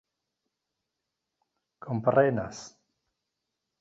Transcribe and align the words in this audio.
komprenas 1.85 2.61